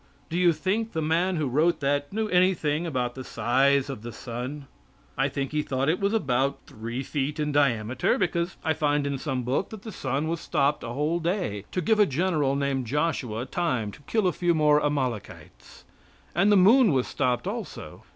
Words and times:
Do 0.31 0.37
you 0.39 0.51
think 0.51 0.93
the 0.93 1.01
man 1.03 1.35
who 1.35 1.45
wrote 1.47 1.79
that 1.79 2.11
knew 2.11 2.27
anything 2.29 2.87
about 2.87 3.13
the 3.13 3.23
size 3.23 3.87
of 3.87 4.01
the 4.01 4.11
sun? 4.11 4.65
I 5.15 5.29
think 5.29 5.51
he 5.51 5.61
thought 5.61 5.89
it 5.89 5.99
was 5.99 6.11
about 6.11 6.57
three 6.65 7.03
feet 7.03 7.39
in 7.39 7.51
diameter, 7.51 8.17
because 8.17 8.57
I 8.63 8.73
find 8.73 9.05
in 9.05 9.19
some 9.19 9.43
book 9.43 9.69
that 9.69 9.83
the 9.83 9.91
sun 9.91 10.27
was 10.27 10.39
stopped 10.39 10.83
a 10.83 10.89
whole 10.89 11.19
day, 11.19 11.65
to 11.71 11.81
give 11.81 11.99
a 11.99 12.07
general 12.07 12.55
named 12.55 12.87
Joshua 12.87 13.45
time 13.45 13.91
to 13.91 14.01
kill 14.07 14.25
a 14.25 14.33
few 14.33 14.55
more 14.55 14.83
Amalekites; 14.83 15.85
and 16.33 16.51
the 16.51 16.57
moon 16.57 16.93
was 16.93 17.05
stopped 17.05 17.45
also. 17.45 18.01